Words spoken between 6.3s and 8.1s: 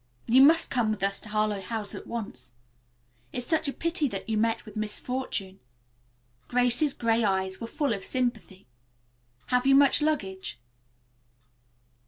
Grace's gray eyes were full of